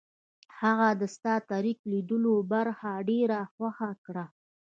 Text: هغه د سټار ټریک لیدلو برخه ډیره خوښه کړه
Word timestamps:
هغه 0.59 0.89
د 0.99 1.01
سټار 1.15 1.41
ټریک 1.51 1.77
لیدلو 1.91 2.35
برخه 2.53 2.91
ډیره 3.09 3.39
خوښه 3.53 3.91
کړه 4.05 4.25